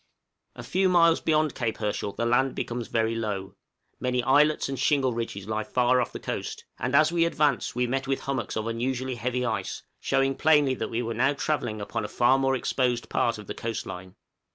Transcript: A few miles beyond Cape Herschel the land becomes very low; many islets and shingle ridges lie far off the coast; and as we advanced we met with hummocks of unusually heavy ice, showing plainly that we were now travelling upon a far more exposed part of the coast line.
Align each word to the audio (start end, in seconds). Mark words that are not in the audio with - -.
A 0.55 0.63
few 0.63 0.89
miles 0.89 1.21
beyond 1.21 1.53
Cape 1.53 1.77
Herschel 1.77 2.13
the 2.13 2.25
land 2.25 2.55
becomes 2.55 2.87
very 2.87 3.13
low; 3.13 3.53
many 3.99 4.23
islets 4.23 4.67
and 4.67 4.79
shingle 4.79 5.13
ridges 5.13 5.45
lie 5.47 5.63
far 5.63 6.01
off 6.01 6.11
the 6.11 6.19
coast; 6.19 6.65
and 6.79 6.95
as 6.95 7.11
we 7.11 7.23
advanced 7.23 7.75
we 7.75 7.85
met 7.85 8.07
with 8.07 8.21
hummocks 8.21 8.57
of 8.57 8.65
unusually 8.65 9.13
heavy 9.13 9.45
ice, 9.45 9.83
showing 9.99 10.33
plainly 10.33 10.73
that 10.73 10.89
we 10.89 11.03
were 11.03 11.13
now 11.13 11.33
travelling 11.33 11.79
upon 11.79 12.03
a 12.03 12.07
far 12.07 12.39
more 12.39 12.55
exposed 12.55 13.09
part 13.09 13.37
of 13.37 13.45
the 13.45 13.53
coast 13.53 13.85
line. 13.85 14.15